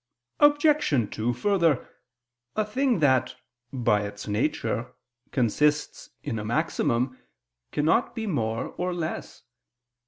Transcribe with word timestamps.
Obj. 0.39 1.11
2: 1.15 1.31
Further, 1.31 1.87
a 2.55 2.65
thing 2.65 3.01
that, 3.01 3.35
by 3.71 4.01
its 4.01 4.27
nature, 4.27 4.95
consists 5.29 6.09
in 6.23 6.39
a 6.39 6.43
maximum, 6.43 7.19
cannot 7.71 8.15
be 8.15 8.25
more 8.25 8.69
or 8.77 8.95
less. 8.95 9.43